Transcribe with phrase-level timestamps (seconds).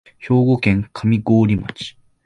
[0.17, 1.23] 兵庫県上郡
[1.57, 1.95] 町